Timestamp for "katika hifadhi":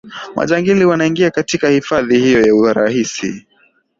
1.31-2.19